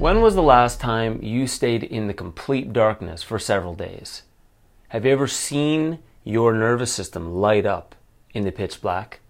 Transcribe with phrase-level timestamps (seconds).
[0.00, 4.22] When was the last time you stayed in the complete darkness for several days?
[4.88, 7.94] Have you ever seen your nervous system light up
[8.32, 9.20] in the pitch black?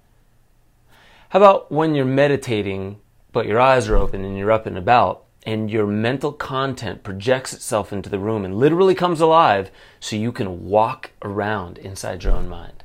[1.30, 3.00] How about when you're meditating,
[3.32, 7.52] but your eyes are open and you're up and about, and your mental content projects
[7.52, 12.34] itself into the room and literally comes alive so you can walk around inside your
[12.34, 12.84] own mind?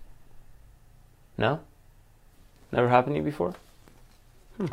[1.37, 1.59] No?
[2.71, 3.53] Never happened to you before?
[4.57, 4.65] Hmm.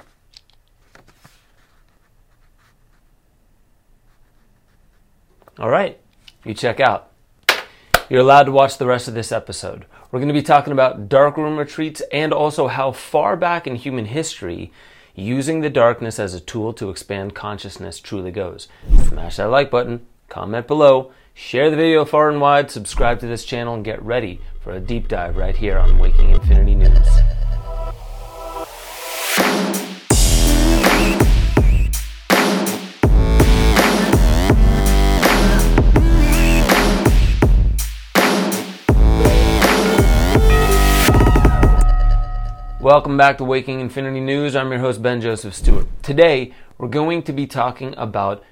[5.59, 5.99] All right,
[6.45, 7.11] you check out.
[8.09, 9.85] You're allowed to watch the rest of this episode.
[10.11, 14.07] We're going to be talking about darkroom retreats and also how far back in human
[14.07, 14.73] history
[15.15, 18.69] using the darkness as a tool to expand consciousness truly goes.
[19.09, 23.45] Smash that like button, comment below, share the video far and wide, subscribe to this
[23.45, 27.21] channel, and get ready for a deep dive right here on Waking Infinity News.
[42.83, 44.56] Welcome back to Waking Infinity News.
[44.56, 45.86] I'm your host, Ben Joseph Stewart.
[46.02, 48.42] Today, we're going to be talking about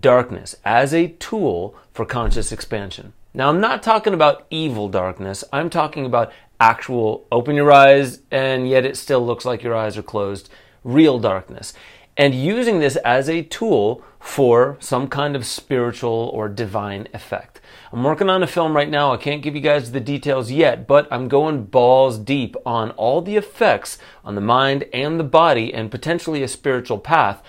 [0.00, 3.14] darkness as a tool for conscious expansion.
[3.32, 8.68] Now, I'm not talking about evil darkness, I'm talking about actual open your eyes and
[8.68, 10.50] yet it still looks like your eyes are closed,
[10.84, 11.72] real darkness.
[12.14, 17.60] And using this as a tool for some kind of spiritual or divine effect.
[17.92, 19.12] I'm working on a film right now.
[19.12, 23.22] I can't give you guys the details yet, but I'm going balls deep on all
[23.22, 27.42] the effects on the mind and the body and potentially a spiritual path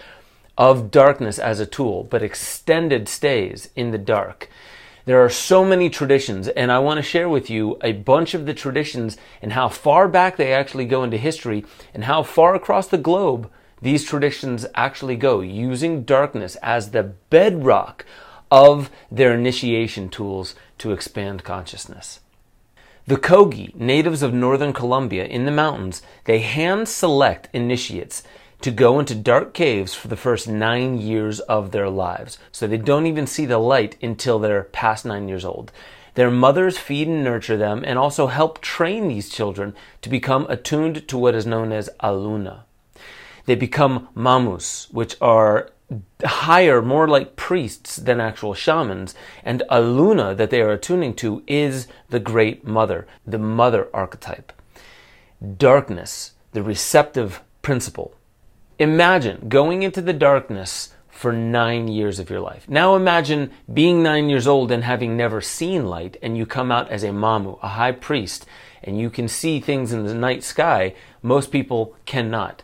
[0.57, 4.49] of darkness as a tool, but extended stays in the dark.
[5.05, 8.45] There are so many traditions, and I want to share with you a bunch of
[8.45, 12.87] the traditions and how far back they actually go into history and how far across
[12.87, 13.49] the globe
[13.81, 18.05] these traditions actually go, using darkness as the bedrock
[18.51, 22.19] of their initiation tools to expand consciousness.
[23.07, 28.23] The Kogi, natives of northern Colombia in the mountains, they hand select initiates
[28.61, 32.37] to go into dark caves for the first nine years of their lives.
[32.51, 35.71] So they don't even see the light until they're past nine years old.
[36.15, 41.07] Their mothers feed and nurture them and also help train these children to become attuned
[41.07, 42.63] to what is known as aluna.
[43.49, 45.71] They become mamus, which are
[46.23, 49.15] higher, more like priests than actual shamans.
[49.43, 54.53] And Aluna that they are attuning to is the great mother, the mother archetype.
[55.57, 58.13] Darkness, the receptive principle.
[58.77, 62.69] Imagine going into the darkness for nine years of your life.
[62.69, 66.91] Now imagine being nine years old and having never seen light, and you come out
[66.91, 68.45] as a mamu, a high priest,
[68.83, 70.93] and you can see things in the night sky
[71.23, 72.61] most people cannot.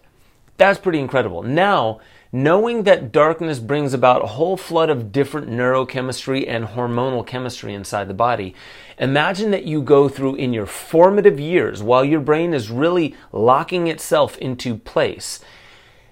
[0.57, 1.43] That's pretty incredible.
[1.43, 1.99] Now,
[2.31, 8.07] knowing that darkness brings about a whole flood of different neurochemistry and hormonal chemistry inside
[8.07, 8.55] the body,
[8.97, 13.87] imagine that you go through in your formative years while your brain is really locking
[13.87, 15.39] itself into place,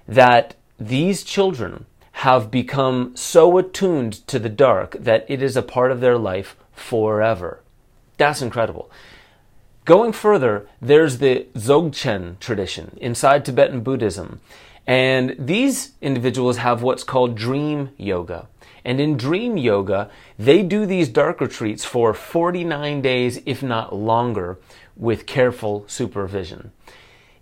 [0.08, 1.86] that these children
[2.18, 6.56] have become so attuned to the dark that it is a part of their life
[6.74, 7.62] forever.
[8.18, 8.92] That's incredible.
[9.86, 14.40] Going further, there's the Dzogchen tradition inside Tibetan Buddhism.
[14.88, 18.48] And these individuals have what's called dream yoga.
[18.86, 24.58] And in dream yoga, they do these dark retreats for 49 days, if not longer,
[24.96, 26.72] with careful supervision.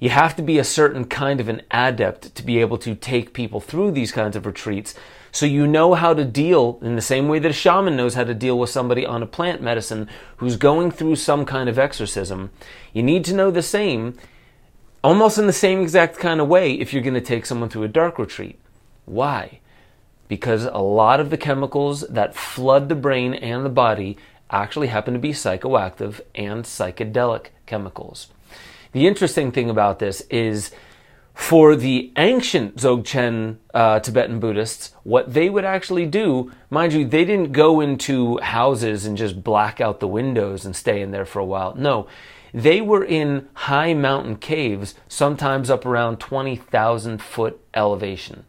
[0.02, 3.34] You have to be a certain kind of an adept to be able to take
[3.34, 4.96] people through these kinds of retreats
[5.32, 8.24] so you know how to deal in the same way that a shaman knows how
[8.24, 12.50] to deal with somebody on a plant medicine who's going through some kind of exorcism.
[12.94, 14.18] You need to know the same
[15.04, 17.84] almost in the same exact kind of way if you're going to take someone through
[17.84, 18.60] a dark retreat.
[19.06, 19.60] Why?
[20.28, 24.18] Because a lot of the chemicals that flood the brain and the body
[24.50, 28.30] actually happen to be psychoactive and psychedelic chemicals.
[28.92, 30.72] The interesting thing about this is
[31.34, 37.24] for the ancient Dzogchen uh, Tibetan Buddhists, what they would actually do, mind you, they
[37.24, 41.40] didn't go into houses and just black out the windows and stay in there for
[41.40, 41.74] a while.
[41.76, 42.08] No,
[42.54, 48.46] they were in high mountain caves, sometimes up around 20,000 foot elevation.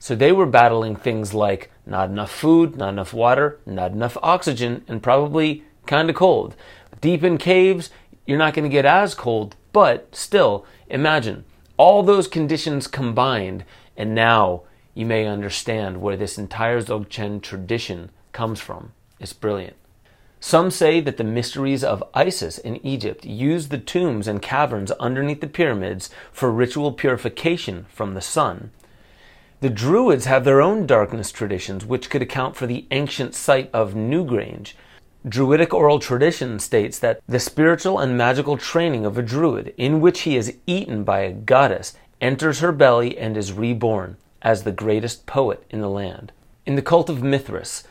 [0.00, 4.84] So they were battling things like not enough food, not enough water, not enough oxygen,
[4.88, 6.56] and probably kind of cold.
[7.00, 7.90] Deep in caves,
[8.26, 11.44] you're not going to get as cold, but still, imagine
[11.76, 13.64] all those conditions combined,
[13.96, 14.62] and now
[14.94, 18.92] you may understand where this entire Dzogchen tradition comes from.
[19.20, 19.76] It's brilliant.
[20.40, 25.40] Some say that the mysteries of Isis in Egypt used the tombs and caverns underneath
[25.40, 28.70] the pyramids for ritual purification from the sun.
[29.60, 33.94] The Druids have their own darkness traditions, which could account for the ancient site of
[33.94, 34.74] Newgrange.
[35.28, 40.20] Druidic oral tradition states that the spiritual and magical training of a druid, in which
[40.20, 45.26] he is eaten by a goddess, enters her belly and is reborn as the greatest
[45.26, 46.32] poet in the land.
[46.64, 47.84] In the cult of Mithras,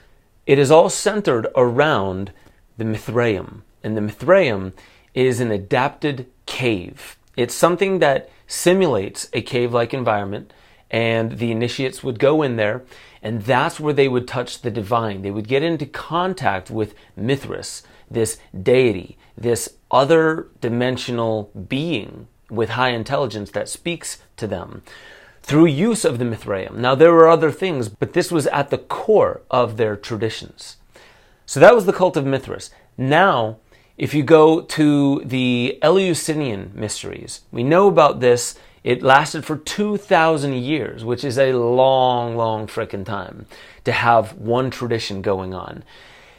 [0.45, 2.31] it is all centered around
[2.77, 3.62] the Mithraeum.
[3.83, 4.74] And the Mithraeum
[5.13, 7.18] is an adapted cave.
[7.36, 10.54] It's something that simulates a cave like environment,
[10.92, 12.84] and the initiates would go in there,
[13.22, 15.22] and that's where they would touch the divine.
[15.22, 22.90] They would get into contact with Mithras, this deity, this other dimensional being with high
[22.90, 24.84] intelligence that speaks to them
[25.42, 26.76] through use of the Mithraeum.
[26.76, 30.78] Now, there were other things, but this was at the core of their traditions.
[31.46, 32.72] So that was the cult of Mithras.
[32.98, 33.58] Now,
[33.98, 38.56] if you go to the Eleusinian mysteries, we know about this.
[38.86, 43.48] It lasted for 2,000 years, which is a long, long frickin' time
[43.84, 45.84] to have one tradition going on.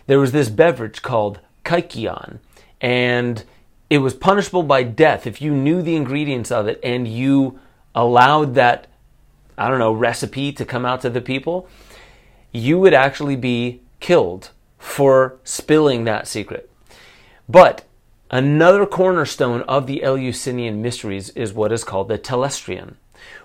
[0.06, 2.38] There was this beverage called kykeon,
[2.80, 3.42] and
[3.90, 7.58] it was punishable by death if you knew the ingredients of it and you
[7.96, 8.86] allowed that,
[9.58, 11.68] I don't know, recipe to come out to the people.
[12.52, 16.70] You would actually be killed for spilling that secret.
[17.48, 17.85] But
[18.30, 22.94] another cornerstone of the Eleusinian mysteries is what is called the Telesterion,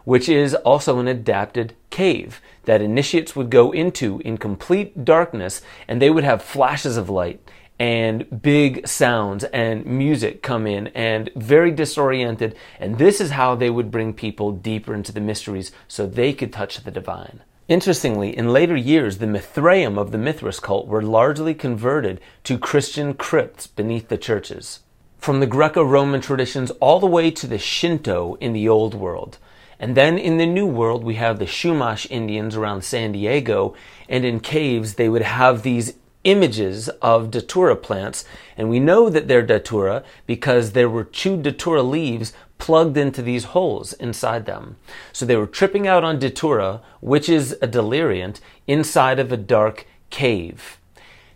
[0.03, 6.01] which is also an adapted cave that initiates would go into in complete darkness and
[6.01, 7.41] they would have flashes of light
[7.79, 12.55] and big sounds and music come in and very disoriented.
[12.79, 16.53] And this is how they would bring people deeper into the mysteries so they could
[16.53, 17.41] touch the divine.
[17.71, 23.13] Interestingly, in later years, the Mithraeum of the Mithras cult were largely converted to Christian
[23.13, 24.81] crypts beneath the churches.
[25.17, 29.37] From the Greco Roman traditions all the way to the Shinto in the Old World.
[29.79, 33.73] And then in the New World, we have the Chumash Indians around San Diego,
[34.09, 35.93] and in caves, they would have these
[36.25, 38.25] images of datura plants,
[38.57, 43.45] and we know that they're datura because there were chewed datura leaves plugged into these
[43.55, 44.75] holes inside them.
[45.11, 49.87] So they were tripping out on datura, which is a deliriant, inside of a dark
[50.11, 50.77] cave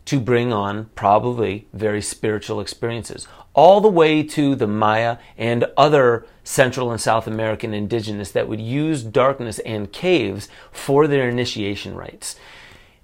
[0.06, 6.28] to bring on probably very spiritual experiences, all the way to the Maya and other
[6.44, 12.36] Central and South American indigenous that would use darkness and caves for their initiation rites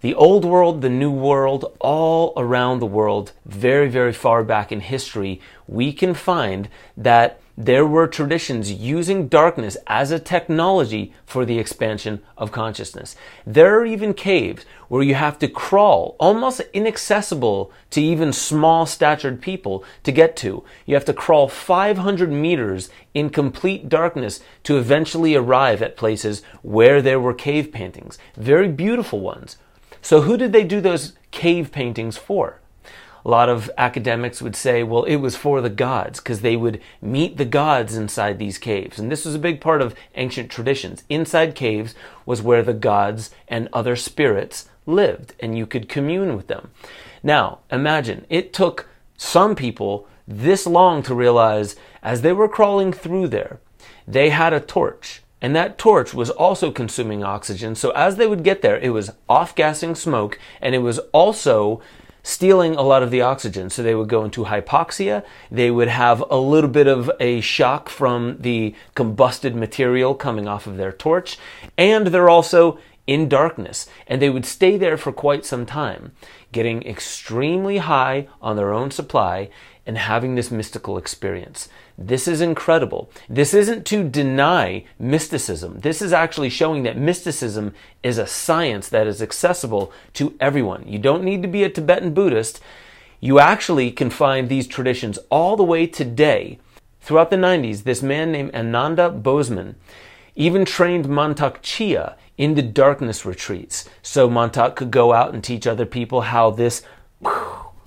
[0.01, 4.79] the old world, the new world, all around the world, very, very far back in
[4.79, 11.59] history, we can find that there were traditions using darkness as a technology for the
[11.59, 13.15] expansion of consciousness.
[13.45, 19.41] There are even caves where you have to crawl, almost inaccessible to even small statured
[19.41, 20.63] people to get to.
[20.85, 27.01] You have to crawl 500 meters in complete darkness to eventually arrive at places where
[27.01, 28.17] there were cave paintings.
[28.35, 29.57] Very beautiful ones
[30.01, 32.60] so, who did they do those cave paintings for?
[33.23, 36.81] A lot of academics would say, well, it was for the gods because they would
[37.01, 38.99] meet the gods inside these caves.
[38.99, 41.03] And this was a big part of ancient traditions.
[41.09, 41.93] Inside caves
[42.25, 46.71] was where the gods and other spirits lived, and you could commune with them.
[47.21, 53.27] Now, imagine it took some people this long to realize as they were crawling through
[53.27, 53.59] there,
[54.07, 57.73] they had a torch and that torch was also consuming oxygen.
[57.73, 61.81] So as they would get there, it was off gassing smoke and it was also
[62.23, 63.69] stealing a lot of the oxygen.
[63.69, 65.23] So they would go into hypoxia.
[65.49, 70.67] They would have a little bit of a shock from the combusted material coming off
[70.67, 71.37] of their torch.
[71.77, 73.87] And they're also in darkness.
[74.07, 76.11] And they would stay there for quite some time,
[76.51, 79.49] getting extremely high on their own supply
[79.85, 81.67] and having this mystical experience.
[81.97, 83.11] This is incredible.
[83.27, 85.79] This isn't to deny mysticism.
[85.79, 87.73] This is actually showing that mysticism
[88.03, 90.87] is a science that is accessible to everyone.
[90.87, 92.61] You don't need to be a Tibetan Buddhist.
[93.19, 96.59] You actually can find these traditions all the way today.
[97.01, 99.75] Throughout the 90s, this man named Ananda Bosman
[100.35, 103.89] even trained Mantak Chia in the darkness retreats.
[104.01, 106.83] So Mantak could go out and teach other people how this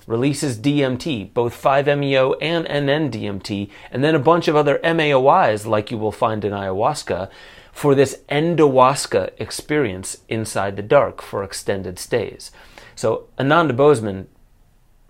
[0.07, 5.97] releases DMT, both 5-MeO and NN-DMT, and then a bunch of other MAOIs like you
[5.97, 7.29] will find in ayahuasca
[7.71, 12.51] for this endohuasca experience inside the dark for extended stays.
[12.95, 14.27] So Ananda Bosman,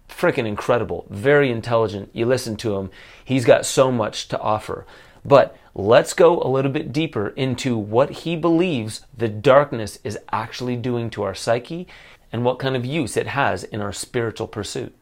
[0.10, 2.10] freaking incredible, very intelligent.
[2.14, 2.90] You listen to him,
[3.24, 4.86] he's got so much to offer.
[5.24, 10.76] But let's go a little bit deeper into what he believes the darkness is actually
[10.76, 11.88] doing to our psyche
[12.36, 14.94] and what kind of use it has in our spiritual pursuit.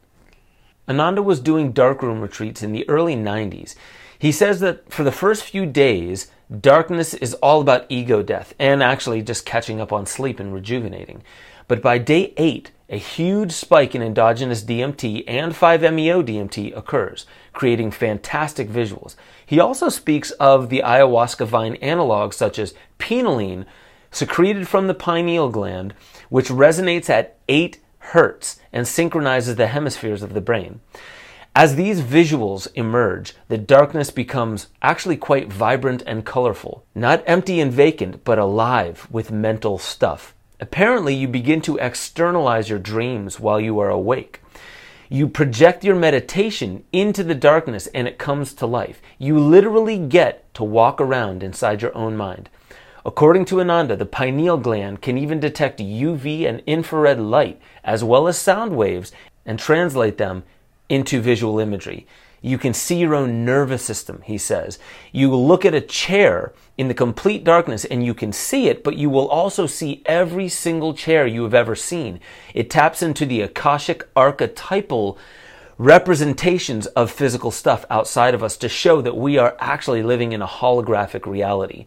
[0.87, 3.73] Ananda was doing darkroom retreats in the early 90s.
[4.19, 6.29] He says that for the first few days,
[6.61, 11.23] darkness is all about ego death and actually just catching up on sleep and rejuvenating.
[11.67, 17.89] But by day eight, a huge spike in endogenous DMT and 5-MeO DMT occurs, creating
[17.89, 19.15] fantastic visuals.
[19.43, 23.65] He also speaks of the ayahuasca vine analogs such as pinoline,
[24.13, 25.93] secreted from the pineal gland,
[26.29, 30.79] which resonates at 8 hertz and synchronizes the hemispheres of the brain.
[31.55, 36.83] As these visuals emerge, the darkness becomes actually quite vibrant and colorful.
[36.95, 40.33] Not empty and vacant, but alive with mental stuff.
[40.59, 44.41] Apparently, you begin to externalize your dreams while you are awake.
[45.09, 48.99] You project your meditation into the darkness and it comes to life.
[49.19, 52.49] You literally get to walk around inside your own mind.
[53.05, 58.29] According to Ananda, the pineal gland can even detect UV and infrared light as well
[58.29, 59.11] as sound waves
[59.45, 60.43] and translate them
[60.87, 62.07] into visual imagery.
[62.41, 64.79] You can see your own nervous system, he says.
[65.11, 68.97] You look at a chair in the complete darkness and you can see it, but
[68.97, 72.21] you will also see every single chair you have ever seen.
[72.53, 75.17] It taps into the Akashic archetypal
[75.77, 80.41] representations of physical stuff outside of us to show that we are actually living in
[80.41, 81.85] a holographic reality.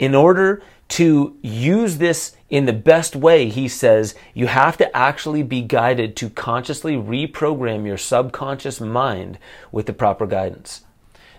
[0.00, 5.42] In order to use this in the best way, he says, you have to actually
[5.42, 9.38] be guided to consciously reprogram your subconscious mind
[9.70, 10.84] with the proper guidance.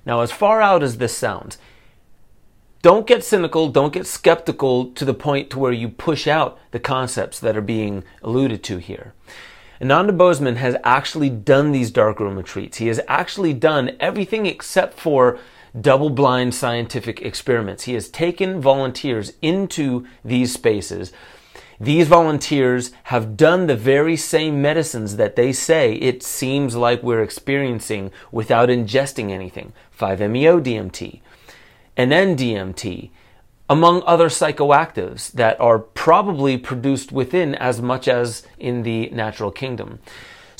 [0.06, 1.58] Now, as far out as this sounds,
[2.84, 6.80] don't get cynical, don't get skeptical to the point to where you push out the
[6.80, 9.13] concepts that are being alluded to here.
[9.82, 12.77] Ananda Bosman has actually done these darkroom retreats.
[12.77, 15.39] He has actually done everything except for
[15.80, 17.84] double blind scientific experiments.
[17.84, 21.12] He has taken volunteers into these spaces.
[21.80, 27.24] These volunteers have done the very same medicines that they say it seems like we're
[27.24, 31.22] experiencing without ingesting anything 5-MeO DMT,
[31.98, 33.10] and NDMT,
[33.70, 40.00] among other psychoactives that are probably produced within as much as in the natural kingdom.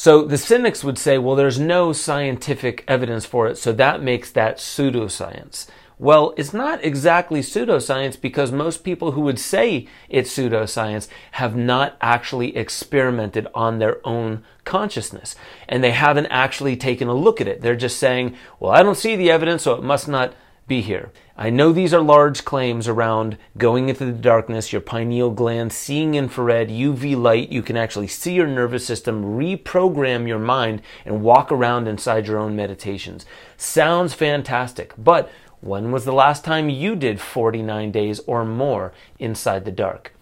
[0.04, 4.32] So the cynics would say, well, there's no scientific evidence for it, so that makes
[4.32, 5.68] that pseudoscience.
[6.00, 11.98] Well, it's not exactly pseudoscience because most people who would say it's pseudoscience have not
[12.02, 15.36] actually experimented on their own consciousness.
[15.70, 17.62] And they haven't actually taken a look at it.
[17.62, 20.34] They're just saying, well, I don't see the evidence, so it must not
[20.68, 21.12] be here.
[21.36, 26.16] I know these are large claims around going into the darkness, your pineal gland, seeing
[26.16, 27.52] infrared, UV light.
[27.52, 32.38] You can actually see your nervous system, reprogram your mind, and walk around inside your
[32.38, 33.26] own meditations.
[33.58, 39.66] Sounds fantastic, but when was the last time you did 49 days or more inside
[39.66, 40.14] the dark?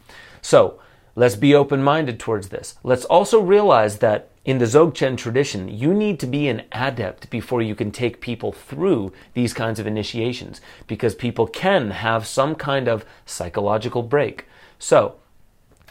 [0.42, 0.80] So,
[1.16, 2.76] let's be open minded towards this.
[2.84, 7.62] Let's also realize that in the Dzogchen tradition, you need to be an adept before
[7.62, 12.88] you can take people through these kinds of initiations because people can have some kind
[12.88, 14.48] of psychological break.
[14.80, 15.16] So,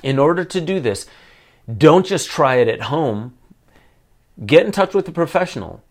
[0.02, 1.06] in order to do this,
[1.76, 3.36] don't just try it at home.
[4.44, 5.82] Get in touch with a professional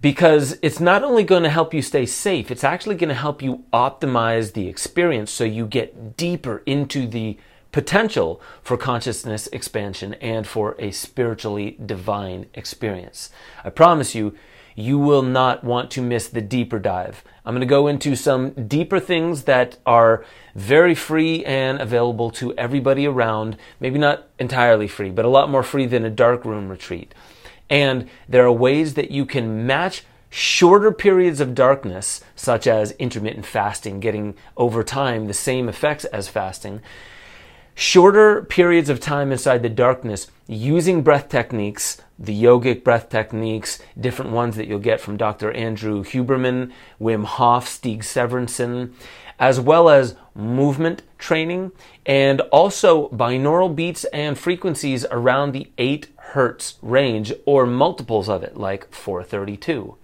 [0.00, 3.42] because it's not only going to help you stay safe, it's actually going to help
[3.42, 7.38] you optimize the experience so you get deeper into the
[7.72, 13.30] potential for consciousness expansion and for a spiritually divine experience.
[13.64, 14.34] I promise you,
[14.74, 17.22] you will not want to miss the deeper dive.
[17.44, 20.24] I'm going to go into some deeper things that are
[20.54, 23.56] very free and available to everybody around.
[23.78, 27.14] Maybe not entirely free, but a lot more free than a dark room retreat.
[27.68, 33.46] And there are ways that you can match shorter periods of darkness, such as intermittent
[33.46, 36.80] fasting, getting over time the same effects as fasting,
[37.74, 44.32] shorter periods of time inside the darkness using breath techniques, the yogic breath techniques, different
[44.32, 45.52] ones that you'll get from Dr.
[45.52, 48.92] Andrew Huberman, Wim Hof, Stig Severinsen,
[49.38, 51.72] as well as movement training
[52.04, 58.56] and also binaural beats and frequencies around the 8 hertz range or multiples of it
[58.56, 59.96] like 432.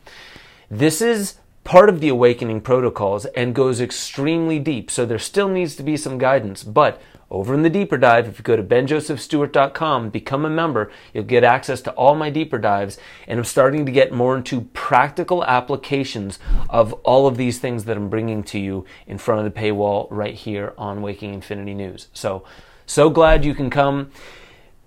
[0.71, 4.91] This is part of the awakening protocols and goes extremely deep.
[4.91, 8.39] So there still needs to be some guidance, but over in the deeper dive, if
[8.39, 12.99] you go to benjosephstewart.com, become a member, you'll get access to all my deeper dives.
[13.27, 16.39] And I'm starting to get more into practical applications
[16.71, 20.07] of all of these things that I'm bringing to you in front of the paywall
[20.11, 22.09] right here on Waking Infinity News.
[22.13, 22.45] So,
[22.87, 24.11] so glad you can come.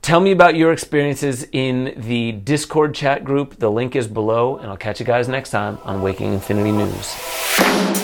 [0.02, 3.60] Tell me about your experiences in the Discord chat group.
[3.60, 7.99] The link is below, and I'll catch you guys next time on Waking Infinity News.